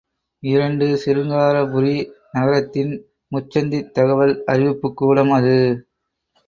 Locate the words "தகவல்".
3.91-4.43